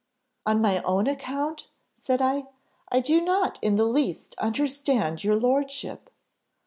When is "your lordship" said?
5.23-6.09